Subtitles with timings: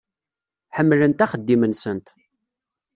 [0.77, 2.07] Ḥemmlent axeddim-nsent.